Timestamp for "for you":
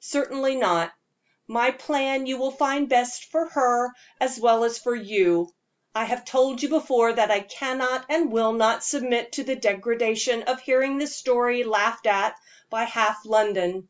4.76-5.54